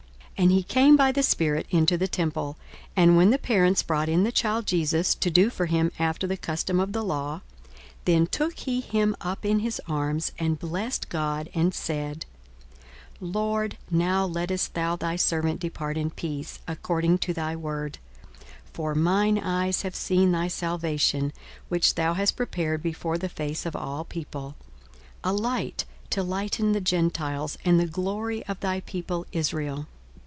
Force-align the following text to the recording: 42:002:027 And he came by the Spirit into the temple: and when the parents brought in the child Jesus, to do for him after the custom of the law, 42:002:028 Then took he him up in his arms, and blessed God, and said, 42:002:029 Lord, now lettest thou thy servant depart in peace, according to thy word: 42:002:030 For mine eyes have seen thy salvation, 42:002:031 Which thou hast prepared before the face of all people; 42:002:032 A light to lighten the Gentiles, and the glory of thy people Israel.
42:002:027 0.41 0.47
And 0.49 0.57
he 0.57 0.63
came 0.63 0.97
by 0.97 1.11
the 1.11 1.21
Spirit 1.21 1.67
into 1.69 1.97
the 1.99 2.07
temple: 2.07 2.57
and 2.95 3.15
when 3.15 3.29
the 3.29 3.37
parents 3.37 3.83
brought 3.83 4.09
in 4.09 4.23
the 4.23 4.31
child 4.31 4.65
Jesus, 4.65 5.13
to 5.13 5.29
do 5.29 5.51
for 5.51 5.67
him 5.67 5.91
after 5.99 6.25
the 6.25 6.35
custom 6.35 6.79
of 6.79 6.93
the 6.93 7.03
law, 7.03 7.41
42:002:028 7.97 8.05
Then 8.05 8.25
took 8.25 8.57
he 8.57 8.81
him 8.81 9.15
up 9.21 9.45
in 9.45 9.59
his 9.59 9.79
arms, 9.87 10.31
and 10.39 10.57
blessed 10.57 11.09
God, 11.09 11.47
and 11.53 11.75
said, 11.75 12.25
42:002:029 13.21 13.33
Lord, 13.35 13.77
now 13.91 14.25
lettest 14.25 14.73
thou 14.73 14.95
thy 14.95 15.15
servant 15.15 15.59
depart 15.59 15.95
in 15.95 16.09
peace, 16.09 16.57
according 16.67 17.19
to 17.19 17.35
thy 17.35 17.55
word: 17.55 17.99
42:002:030 18.73 18.73
For 18.73 18.95
mine 18.95 19.37
eyes 19.37 19.83
have 19.83 19.95
seen 19.95 20.31
thy 20.31 20.47
salvation, 20.47 21.25
42:002:031 21.25 21.31
Which 21.69 21.93
thou 21.93 22.13
hast 22.15 22.35
prepared 22.35 22.81
before 22.81 23.19
the 23.19 23.29
face 23.29 23.67
of 23.67 23.75
all 23.75 24.05
people; 24.05 24.55
42:002:032 25.23 25.31
A 25.31 25.33
light 25.33 25.85
to 26.09 26.23
lighten 26.23 26.71
the 26.71 26.81
Gentiles, 26.81 27.59
and 27.63 27.79
the 27.79 27.85
glory 27.85 28.43
of 28.47 28.59
thy 28.59 28.79
people 28.79 29.27
Israel. 29.31 29.85